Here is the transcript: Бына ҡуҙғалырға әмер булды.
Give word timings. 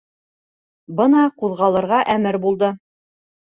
Бына 1.03 1.27
ҡуҙғалырға 1.43 2.03
әмер 2.17 2.43
булды. 2.49 2.75